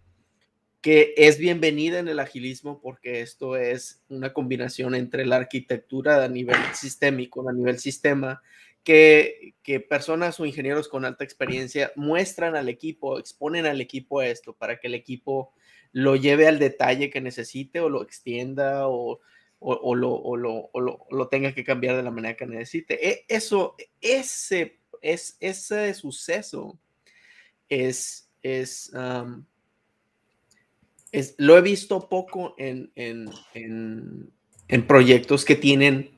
[0.84, 6.28] que es bienvenida en el agilismo porque esto es una combinación entre la arquitectura a
[6.28, 8.42] nivel sistémico, a nivel sistema,
[8.84, 14.58] que, que, personas o ingenieros con alta experiencia muestran al equipo, exponen al equipo esto
[14.58, 15.54] para que el equipo
[15.94, 19.22] lo lleve al detalle que necesite o lo extienda o,
[19.60, 20.70] o, o, lo, o lo,
[21.10, 23.08] lo, tenga que cambiar de la manera que necesite.
[23.08, 26.78] E, eso, ese, es, ese suceso
[27.70, 28.30] es...
[28.42, 28.92] es
[31.14, 34.32] es, lo he visto poco en, en, en,
[34.68, 36.10] en, proyectos que tienen,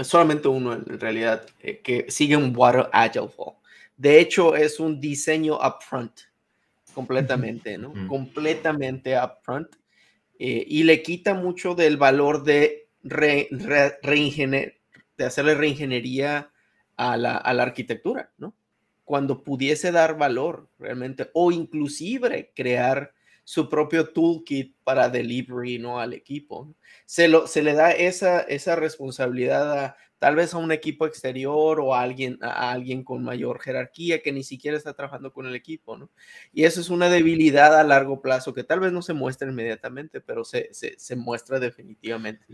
[0.00, 3.56] solamente uno en realidad, eh, que sigue un Water Agile Flow.
[3.96, 6.12] De hecho, es un diseño upfront,
[6.94, 7.92] completamente, ¿no?
[7.94, 8.08] Mm.
[8.08, 9.68] Completamente upfront.
[10.38, 13.98] Eh, y le quita mucho del valor de, re, re,
[15.18, 16.50] de hacerle reingeniería
[16.96, 18.54] a la, a la arquitectura, ¿no?
[19.04, 23.12] Cuando pudiese dar valor realmente, o inclusive crear
[23.48, 25.98] su propio toolkit para delivery ¿no?
[25.98, 26.74] al equipo.
[27.06, 31.80] Se, lo, se le da esa, esa responsabilidad a, tal vez a un equipo exterior
[31.80, 35.54] o a alguien, a alguien con mayor jerarquía que ni siquiera está trabajando con el
[35.54, 36.10] equipo, ¿no?
[36.52, 40.20] Y eso es una debilidad a largo plazo que tal vez no se muestra inmediatamente,
[40.20, 42.44] pero se, se, muestra definitivamente.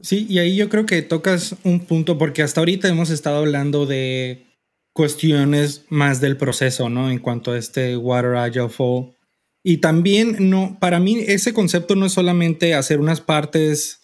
[0.00, 3.86] Sí, y ahí yo creo que tocas un punto, porque hasta ahorita hemos estado hablando
[3.86, 4.44] de
[4.92, 7.12] cuestiones más del proceso, ¿no?
[7.12, 9.14] En cuanto a este Water Agile Fall
[9.62, 14.00] y también no, para mí ese concepto no es solamente hacer unas partes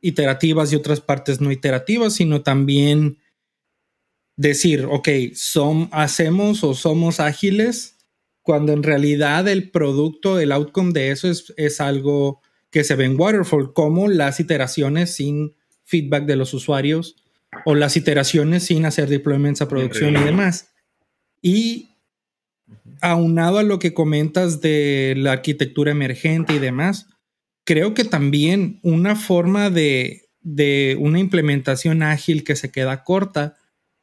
[0.00, 3.18] iterativas y otras partes no iterativas, sino también
[4.36, 7.96] decir, ok, son, hacemos o somos ágiles
[8.42, 12.40] cuando en realidad el producto, el outcome de eso es, es algo
[12.70, 17.16] que se ve en Waterfall, como las iteraciones sin feedback de los usuarios
[17.64, 20.70] o las iteraciones sin hacer deployments a producción y demás.
[21.40, 21.97] Y
[23.00, 27.06] aunado a lo que comentas de la arquitectura emergente y demás,
[27.64, 30.28] creo que también una forma de,
[30.98, 33.56] una implementación ágil que se queda corta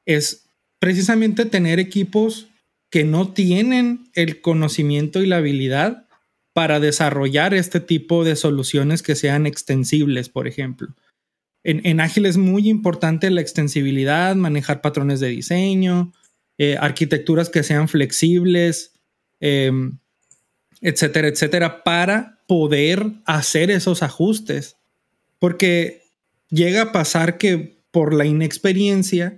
[0.05, 0.47] es
[0.79, 2.47] precisamente tener equipos
[2.91, 6.05] que no tienen el conocimiento y la habilidad
[6.53, 10.95] para desarrollar este tipo de soluciones que sean extensibles, por ejemplo.
[11.63, 16.13] En, Ágil es muy importante la extensibilidad, manejar patrones de diseño,
[16.57, 18.93] eh, arquitecturas que sean flexibles,
[19.39, 19.97] em,
[20.81, 24.77] etcétera, etcétera, para poder hacer esos ajustes.
[25.39, 26.03] Porque
[26.49, 29.37] llega a pasar que por la inexperiencia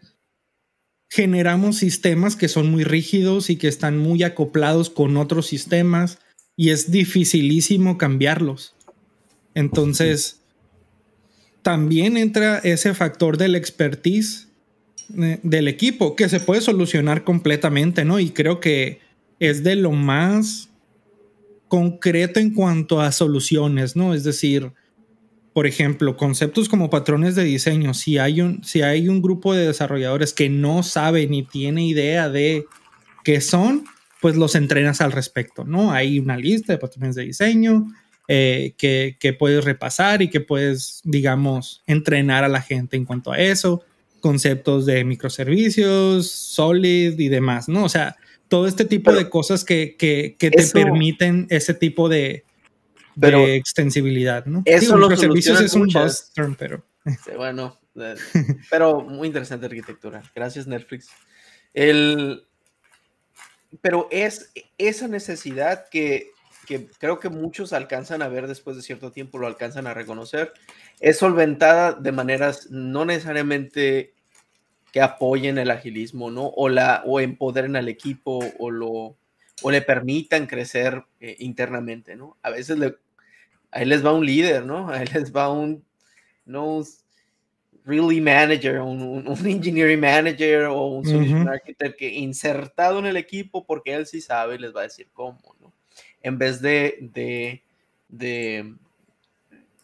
[1.10, 6.20] generamos sistemas que son muy rígidos y que están muy acoplados con otros sistemas
[6.56, 8.76] y es dificilísimo cambiarlos.
[9.54, 10.42] Entonces,
[11.62, 14.47] también entra ese factor del expertise eh,
[15.10, 18.20] del equipo que se puede solucionar completamente, ¿no?
[18.20, 19.00] Y creo que
[19.40, 20.70] es de lo más
[21.68, 24.14] concreto en cuanto a soluciones, ¿no?
[24.14, 24.72] Es decir,
[25.54, 29.66] por ejemplo, conceptos como patrones de diseño, si hay un, si hay un grupo de
[29.66, 32.66] desarrolladores que no sabe ni tiene idea de
[33.24, 33.86] qué son,
[34.22, 35.92] pues los entrenas al respecto, ¿no?
[35.92, 37.88] Hay una lista de patrones de diseño
[38.28, 43.32] eh, que, que, puedes repasar y que puedes, digamos, entrenar a la gente en cuanto
[43.32, 43.84] a eso,
[44.20, 47.84] conceptos de microservicios, Solid y demás, ¿no?
[47.84, 48.16] O sea,
[48.48, 52.46] todo este tipo de cosas que, que, que te permiten ese tipo de,
[53.20, 54.62] pero de extensibilidad, ¿no?
[54.66, 56.84] Eso Digo, microservicios es un buzz term, pero...
[57.36, 57.80] bueno,
[58.70, 60.24] pero muy interesante arquitectura.
[60.36, 61.08] Gracias, Netflix.
[61.74, 62.44] El,
[63.82, 66.32] pero es esa necesidad que,
[66.68, 70.54] que, creo que muchos alcanzan a ver después de cierto tiempo, lo alcanzan a reconocer,
[71.00, 74.14] es solventada de maneras no necesariamente
[74.92, 76.48] que apoyen el agilismo, ¿no?
[76.48, 79.18] O, la, o empoderen al equipo o, lo,
[79.62, 82.38] o le permitan crecer eh, internamente, ¿no?
[82.42, 82.98] A veces le,
[83.72, 84.90] ahí les va un líder, ¿no?
[84.92, 85.86] Ahí les va un,
[86.46, 86.84] no
[87.86, 93.66] really manager, un, un, engineering manager o un solution architect que insertado en el equipo
[93.66, 95.57] porque él sí sabe les va a decir cómo, ¿no?
[96.28, 97.62] En vez de, de,
[98.10, 98.74] de,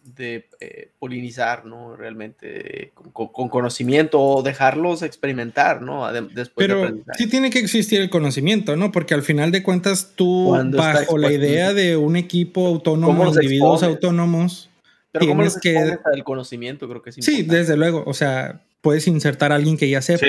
[0.04, 1.96] de eh, polinizar, ¿no?
[1.96, 6.12] Realmente con, conocimiento o dejarlos experimentar, ¿no?
[6.12, 8.92] después Pero sí tiene que existir el conocimiento, ¿no?
[8.92, 14.70] Porque al final de cuentas tú, bajo la idea de un equipo autónomo, individuos autónomos,
[15.14, 17.22] pero como que el conocimiento creo que sí.
[17.22, 18.04] Sí, desde luego.
[18.06, 20.26] O sea, puedes insertar a alguien que ya sepa.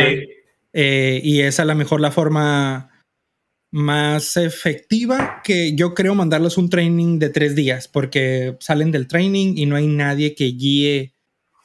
[0.77, 2.90] Eh, y es a lo mejor la forma
[3.75, 9.55] más efectiva que yo creo mandarles un training de tres días, porque salen del training
[9.57, 11.13] y no hay nadie que guíe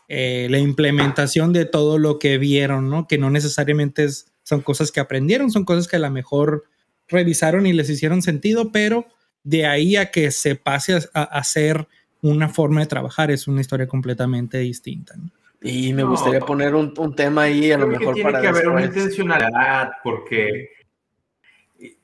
[0.07, 3.07] eh, la implementación de todo lo que vieron, ¿no?
[3.07, 4.07] Que no necesariamente
[4.41, 6.63] son cosas que aprendieron, son cosas que a lo mejor
[7.07, 9.05] revisaron y les hicieron sentido, pero
[9.43, 11.87] de ahí a que se pase a hacer
[12.23, 15.13] una forma de trabajar, es una historia completamente distinta.
[15.61, 18.41] Y me gustaría poner un, tema ahí a lo mejor tiene para...
[18.41, 20.69] Tiene que haber una intencionalidad porque,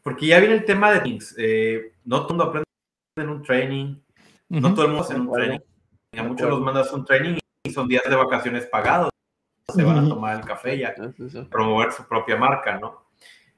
[0.05, 1.33] porque ya viene el tema de things.
[1.35, 2.65] Eh, no todo el mundo aprende
[3.17, 3.95] en un training,
[4.49, 5.59] no todo el mundo hace un training.
[6.15, 9.09] A muchos los mandas un training y son días de vacaciones pagados.
[9.67, 10.93] Se van a tomar el café y a
[11.49, 13.07] promover su propia marca, ¿no?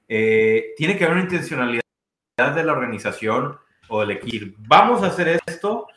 [0.08, 1.82] Eh, tiene que haber una intencionalidad
[2.38, 4.56] de la organización o del equipo.
[4.70, 5.88] Vamos a hacer esto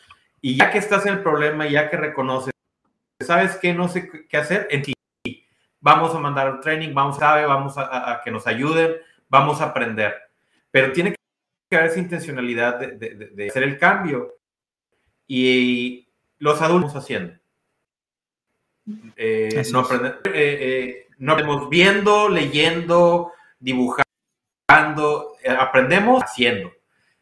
[0.40, 2.52] y ya que estás en el problema, ya que reconoces,
[3.20, 3.72] ¿sabes qué?
[3.72, 4.94] No sé qué hacer, en ti.
[5.80, 8.96] Vamos a mandar un training, vamos a, vamos a, que nos ayuden,
[9.28, 10.29] vamos a aprender.
[10.70, 11.14] Pero tiene
[11.68, 14.36] que haber esa intencionalidad de, hacer el cambio.
[15.26, 17.34] Y los adultos haciendo.
[19.16, 26.72] Eh, no, aprender, eh, eh, no aprendemos viendo, leyendo, dibujando, aprendemos haciendo.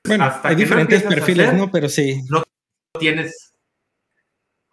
[0.07, 1.71] Bueno, hay diferentes perfiles, ¿no?
[1.71, 2.25] Pero sí
[2.99, 3.55] tienes.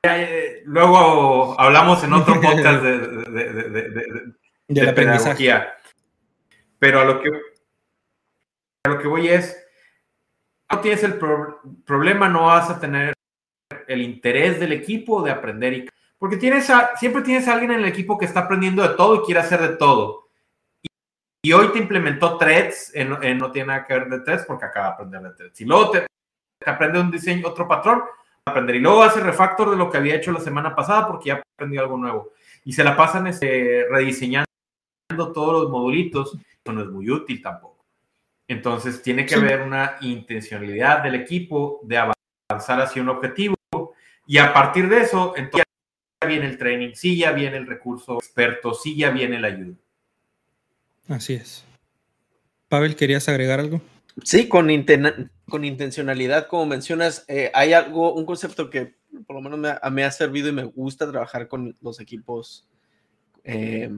[0.04, 4.34] Eh, luego hablamos en otro podcast de,
[4.68, 5.74] la pedagogía.
[6.80, 7.30] Pero a lo que
[8.86, 9.58] a lo que voy es,
[10.72, 11.18] no tienes el
[11.86, 13.14] problema, no vas a tener
[13.88, 17.86] el interés del equipo de aprender y porque tienes siempre tienes a alguien en el
[17.86, 20.30] equipo que está aprendiendo de todo y quiere hacer de todo.
[21.44, 24.88] Y, hoy te implementó threads, en, no tiene nada que ver de threads porque acaba
[24.88, 25.62] de aprender de threads.
[25.62, 26.06] Y luego te
[26.66, 28.04] aprende un diseño, otro patrón,
[28.46, 28.78] aprender.
[28.78, 31.82] Y luego hace refactor de lo que había hecho la semana pasada porque ya aprendió
[31.82, 32.32] algo nuevo.
[32.64, 34.48] Y se la pasan este, rediseñando
[35.16, 36.36] todos los modulitos.
[36.36, 37.75] Eso no es muy útil tampoco.
[38.48, 43.56] Entonces tiene que haber una intencionalidad del equipo de avanzar hacia un objetivo.
[44.28, 45.66] Y a partir de eso, entonces
[46.22, 49.76] ya viene el training, sí ya viene el recurso experto, sí ya viene la ayuda.
[51.08, 51.64] Así es.
[52.70, 53.82] Pavel, ¿querías agregar algo?
[54.24, 54.70] Sí, con,
[55.50, 58.96] con intencionalidad, como mencionas, eh, hay algo, un concepto que
[59.28, 59.60] por lo menos
[59.92, 62.68] me, ha servido y me gusta trabajar con los equipos
[63.44, 63.92] eh,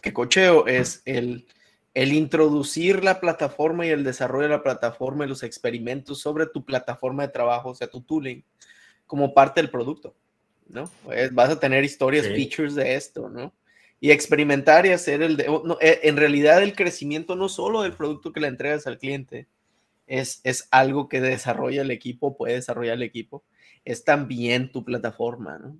[0.00, 1.46] que cocheo, es el,
[1.94, 6.64] el introducir la plataforma y el desarrollo de la plataforma y los experimentos sobre tu
[6.64, 8.44] plataforma de trabajo, o sea, tu tooling,
[9.06, 10.16] como parte del producto,
[10.68, 10.90] ¿no?
[11.04, 13.54] Pues vas a tener historias, features de esto, ¿no?
[14.00, 15.36] Y experimentar y hacer el...
[15.36, 15.46] De,
[15.80, 19.46] eh, en realidad el crecimiento no solo del producto que le entregas al cliente,
[20.08, 23.44] es, es algo que desarrolla el equipo, puede desarrollar el equipo,
[23.84, 25.78] es también tu plataforma, ¿no?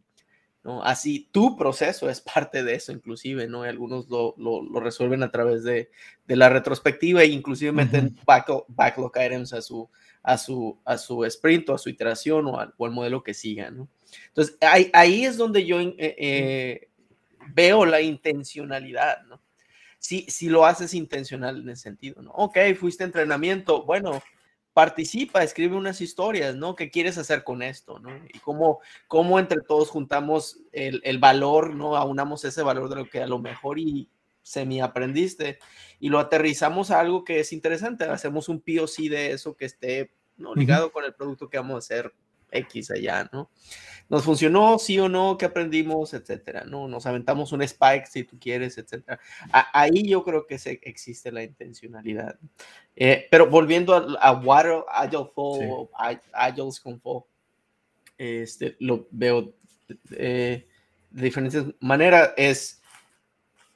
[0.64, 0.82] ¿No?
[0.82, 3.62] Así, tu proceso es parte de eso, inclusive, ¿no?
[3.62, 5.90] Algunos lo, lo, lo, resuelven a través de,
[6.26, 9.88] de, la retrospectiva e inclusive meten backlog, backlog, items a su,
[10.22, 13.34] a, su, a su sprint o a su iteración o, al, o al modelo que
[13.34, 13.88] siga, ¿no?
[14.28, 16.88] Entonces, ahí, ahí es donde yo eh, eh,
[17.52, 19.42] veo la intencionalidad, ¿no?
[19.98, 22.30] Si, si lo haces intencional en ese sentido, ¿no?
[22.32, 24.22] Ok, fuiste a entrenamiento, bueno,
[24.74, 26.74] participa, escribe unas historias, ¿no?
[26.74, 28.10] ¿Qué quieres hacer con esto, ¿no?
[28.32, 31.96] Y cómo, cómo entre todos juntamos el, el, valor, ¿no?
[31.96, 34.10] Aunamos ese valor de lo que a lo mejor y
[34.42, 35.58] semi aprendiste
[36.00, 38.04] y lo aterrizamos a algo que es interesante.
[38.04, 40.54] Hacemos un POC de eso que esté ¿no?
[40.54, 40.92] ligado uh -huh.
[40.92, 42.12] con el producto que vamos a hacer
[42.54, 43.50] X allá, ¿no?
[44.08, 45.38] ¿Nos funcionó, sí o no?
[45.38, 46.12] ¿Qué aprendimos?
[46.12, 46.88] Etcétera, ¿no?
[46.88, 49.18] Nos aventamos un spike si tú quieres, etcétera.
[49.50, 52.38] ahí yo creo que se, existe la intencionalidad.
[52.94, 56.20] Eh, pero volviendo a, a Water, Agile Fall, sí.
[56.32, 57.22] Agile con Fall,
[58.18, 59.54] este, lo veo
[60.10, 60.66] eh,
[61.10, 62.32] de diferentes maneras.
[62.36, 62.82] Es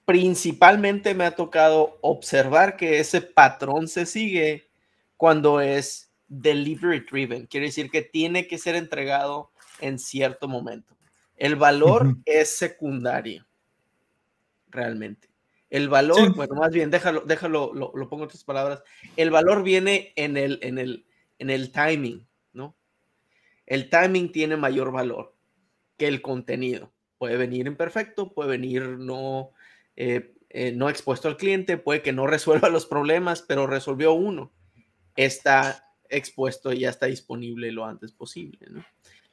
[0.04, 4.68] principalmente me ha tocado observar que ese patrón se sigue
[5.18, 7.46] cuando es delivery driven.
[7.46, 9.50] Quiere decir que tiene que ser entregado
[9.80, 10.96] en cierto momento.
[11.36, 12.22] El valor uh -huh.
[12.24, 13.46] es secundario,
[14.68, 15.28] realmente.
[15.70, 16.32] El valor, sí.
[16.34, 18.82] bueno, más bien, déjalo, déjalo, lo, lo, pongo en otras palabras.
[19.16, 21.06] El valor viene en el, en el,
[21.38, 22.74] en el timing, ¿no?
[23.66, 25.34] El timing tiene mayor valor
[25.98, 26.92] que el contenido.
[27.18, 29.50] Puede venir imperfecto, puede venir no,
[29.96, 34.52] eh, eh, no expuesto al cliente, puede que no resuelva los problemas, pero resolvió uno.
[35.16, 38.84] Está expuesto y ya está disponible lo antes posible, ¿no?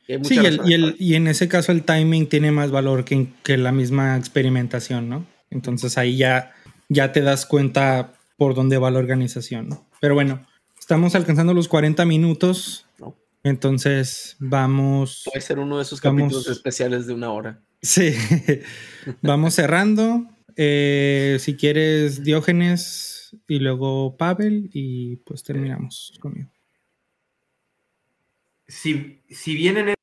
[0.08, 3.06] Y sí, y, el, y, el, y, en ese caso el timing tiene más valor
[3.06, 5.26] que, que, la misma experimentación, ¿no?
[5.50, 6.54] Entonces ahí ya,
[6.90, 9.88] ya te das cuenta por dónde va la organización, ¿no?
[10.00, 10.46] Pero bueno,
[10.80, 13.16] estamos alcanzando los 40 minutos, no.
[13.44, 15.24] entonces vamos...
[15.26, 17.62] Puede ser uno de esos vamos, capítulos especiales de una hora.
[17.82, 18.14] Sí,
[19.24, 20.28] vamos cerrando.
[20.56, 26.55] Eh, si quieres, Diógenes y luego Pavel y pues terminamos conmigo
[28.68, 29.93] si, si bien en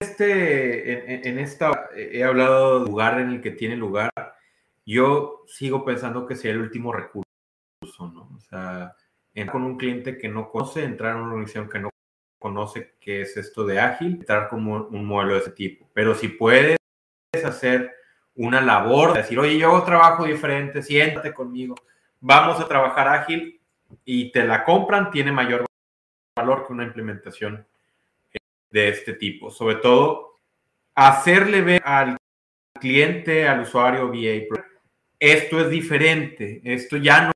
[0.00, 4.10] este, en, en, esta, he hablado del lugar en el que tiene lugar,
[4.86, 7.26] yo sigo pensando que sería el último recurso,
[8.00, 8.30] ¿no?
[8.36, 8.94] O sea,
[9.34, 11.90] entrar con un cliente que no conoce, entrar en una organización que no
[12.38, 15.88] conoce qué es esto de ágil, entrar como un modelo de ese tipo.
[15.92, 16.78] Pero si puedes
[17.44, 17.94] hacer
[18.34, 21.74] una labor, de decir, oye, yo trabajo diferente, siéntate conmigo,
[22.20, 23.60] vamos a trabajar ágil
[24.04, 25.66] y te la compran, tiene mayor
[26.36, 27.66] valor que una implementación
[28.70, 29.50] de este tipo.
[29.50, 30.36] Sobre todo,
[30.94, 32.16] hacerle ver al
[32.80, 34.46] cliente, al usuario VA,
[35.18, 37.26] esto es diferente, esto ya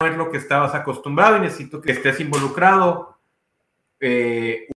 [0.00, 3.18] no es lo que estabas acostumbrado y necesito que estés involucrado
[4.00, 4.68] eh,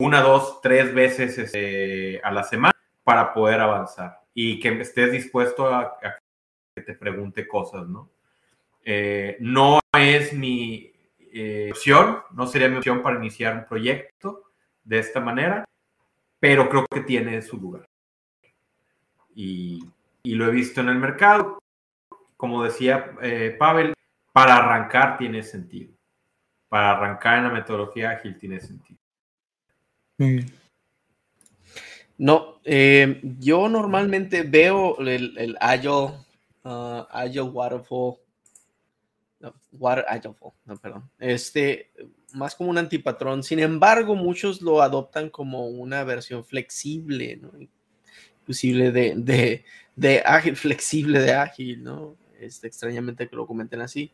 [0.00, 5.66] una, dos, tres veces este, a la semana para poder avanzar y que estés dispuesto
[5.66, 6.18] a, a
[6.76, 8.10] que te pregunte cosas, ¿no?
[8.84, 10.92] Eh, no es mi
[11.32, 14.47] eh, opción, no sería mi opción para iniciar un proyecto,
[14.88, 15.64] de esta manera,
[16.40, 17.84] pero creo que tiene su lugar.
[19.34, 19.84] Y,
[20.22, 21.58] y lo he visto en el mercado.
[22.38, 23.92] Como decía eh, Pavel,
[24.32, 25.92] para arrancar tiene sentido.
[26.68, 28.98] Para arrancar en la metodología ágil tiene sentido.
[30.16, 30.52] Muy bien.
[32.16, 36.14] No, eh, yo normalmente veo el, el Agile,
[36.64, 38.16] uh, Agile Waterfall,
[39.40, 40.04] no, Water
[40.64, 41.10] no, perdón.
[41.18, 41.92] Este,
[42.34, 43.42] más como un antipatrón.
[43.42, 47.52] Sin embargo, muchos lo adoptan como una versión flexible, ¿no?
[48.46, 49.64] De, de,
[49.94, 52.16] de ágil, flexible de ágil, ¿no?
[52.40, 54.12] Este, extrañamente que lo comenten así.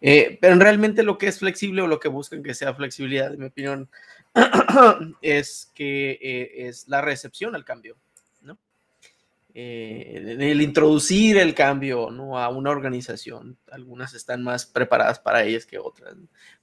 [0.00, 3.40] Eh, pero realmente lo que es flexible o lo que buscan que sea flexibilidad, en
[3.40, 3.88] mi opinión,
[5.22, 7.96] es que eh, es la recepción al cambio
[9.54, 12.38] eh, el introducir el cambio ¿no?
[12.38, 13.58] a una organización.
[13.70, 16.14] Algunas están más preparadas para ellas que otras.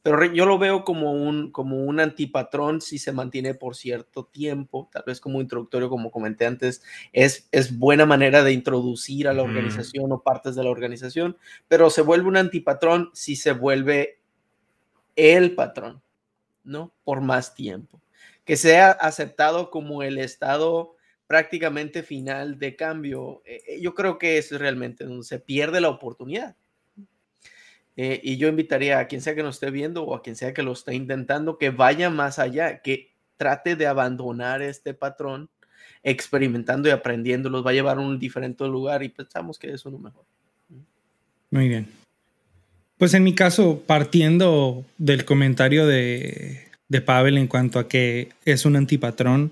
[0.02, 4.90] Pero yo lo veo como un, como un antipatrón si se mantiene por cierto tiempo,
[4.92, 6.82] tal vez como introductorio, como comenté antes,
[7.14, 10.14] es, es buena manera de introducir a la organización mm.
[10.14, 11.38] o partes de la organización,
[11.68, 14.20] pero se vuelve un antipatrón si se vuelve
[15.16, 16.02] el patrón,
[16.64, 16.92] ¿no?
[17.04, 18.02] Por más tiempo.
[18.46, 20.96] Que sea aceptado como el estado
[21.30, 23.44] prácticamente final de cambio.
[23.46, 26.56] Eh, eh, yo creo que es realmente donde se pierde la oportunidad.
[27.96, 30.56] Eh, y yo invitaría a quien sea que nos esté viendo o a quien sea
[30.56, 35.52] que lo esté intentando que vaya más allá, que trate de abandonar este patrón,
[36.02, 39.86] experimentando y aprendiendo, los va a llevar a un diferente lugar y pensamos que es
[39.86, 40.26] uno mejor.
[41.52, 41.88] Muy bien.
[42.98, 48.66] Pues en mi caso, partiendo del comentario de, de Pavel en cuanto a que es
[48.66, 49.52] un antipatrón,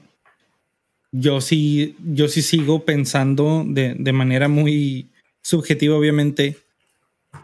[1.12, 5.10] yo sí, yo sí sigo pensando de, de manera muy
[5.42, 6.58] subjetiva, obviamente,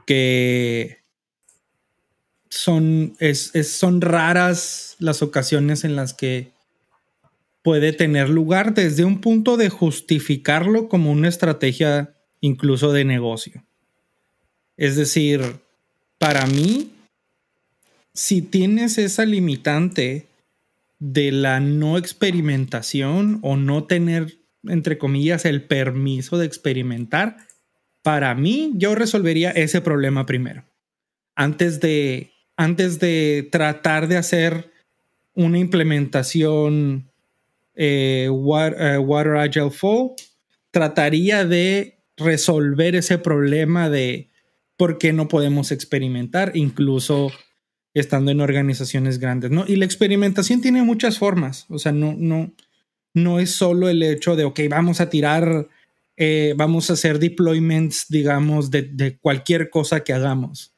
[0.05, 1.03] que
[2.49, 6.51] son, es, son raras las ocasiones en las que
[7.63, 13.63] puede tener lugar desde un punto de justificarlo como una estrategia incluso de negocio.
[14.77, 15.41] Es decir,
[16.19, 16.91] para mí,
[18.13, 20.27] si tienes esa limitante
[21.05, 27.35] de la no experimentación o no tener, entre comillas, el permiso de experimentar,
[28.03, 30.63] para mí, yo resolvería ese problema primero.
[31.35, 34.71] Antes de, antes de tratar de hacer
[35.33, 37.11] una implementación
[37.75, 40.11] eh, eh, water, Agile Fall,
[40.71, 44.29] trataría de resolver ese problema de
[44.77, 47.29] por qué no podemos experimentar, incluso
[47.93, 49.65] estando en organizaciones grandes, ¿no?
[49.67, 52.51] Y la experimentación tiene muchas formas, o sea, no, no,
[53.13, 55.67] no es solo el hecho de, ok, vamos a tirar
[56.15, 60.73] eh, vamos a hacer deployments, digamos, de, cualquier cosa que hagamos,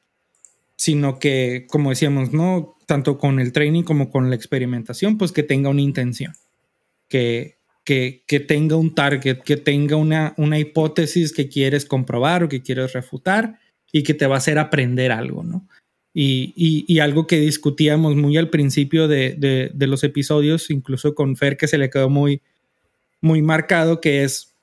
[0.76, 2.76] sino que, como decíamos, ¿no?
[2.86, 6.32] Tanto con el training como con la experimentación, pues que tenga una intención,
[7.08, 12.48] que, que, que tenga un target, que tenga una, una hipótesis que quieres comprobar o
[12.48, 13.58] que quieres refutar
[13.92, 15.65] y que te va a hacer aprender algo, ¿no?
[16.18, 21.76] Y, algo que discutíamos muy al principio de, los episodios, incluso con Fer, que se
[21.76, 22.40] le quedó muy,
[23.20, 24.54] muy marcado, que es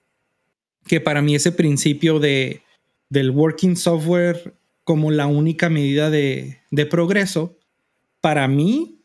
[0.88, 2.64] que para mí ese principio de,
[3.10, 7.56] del working software como la única medida de, de progreso,
[8.20, 9.04] para mí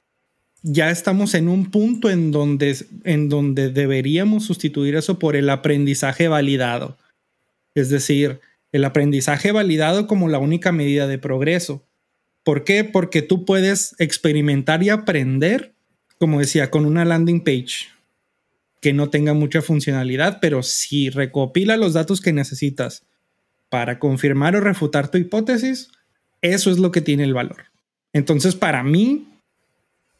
[0.62, 6.28] ya estamos en un punto en donde, en donde deberíamos sustituir eso por el aprendizaje
[6.28, 6.96] validado.
[7.74, 8.40] Es decir,
[8.72, 11.84] el aprendizaje validado como la única medida de progreso.
[12.49, 12.82] ¿Por qué?
[12.82, 15.74] Porque tú puedes experimentar y aprender,
[16.16, 17.90] como decía, con una landing page
[18.80, 23.05] que no tenga mucha funcionalidad, pero si recopila los datos que necesitas
[23.68, 25.90] para confirmar o refutar tu hipótesis,
[26.40, 27.66] eso es lo que tiene el valor.
[28.14, 29.28] Entonces, para mí,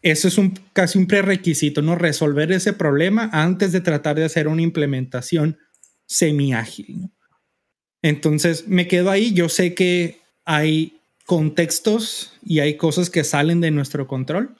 [0.03, 1.95] eso es un casi un prerequisito, ¿no?
[1.95, 5.57] Resolver ese problema antes de tratar de hacer una implementación
[6.05, 7.09] semi-ágil.
[8.03, 9.33] Entonces, me quedo ahí.
[9.33, 10.98] Yo sé que hay
[11.29, 14.57] contextos y hay cosas que salen de nuestro control,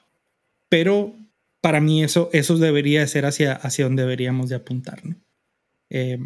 [0.69, 1.15] pero
[1.61, 5.01] para mí eso, eso debería ser hacia, hacia donde deberíamos de apuntar.
[5.89, 6.19] Eh,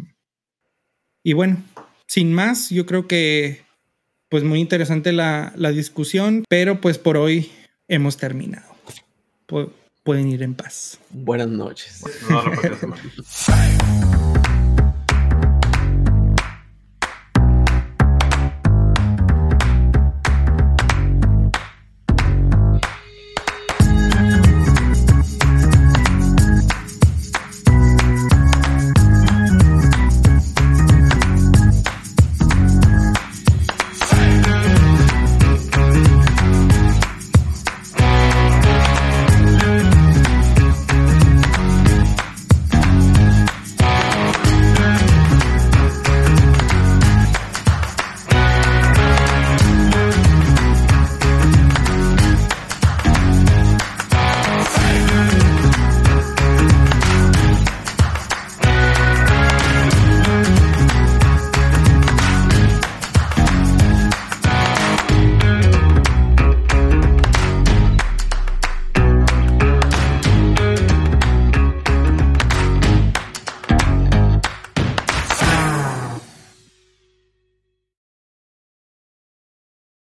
[1.22, 1.62] y bueno,
[2.06, 3.62] sin más, yo creo que
[4.28, 7.50] pues muy interesante la, la discusión, pero pues por hoy
[7.88, 8.70] hemos terminado.
[10.02, 10.98] pueden ir en paz.
[11.08, 12.04] Buenas noches.
[12.28, 14.14] No, no,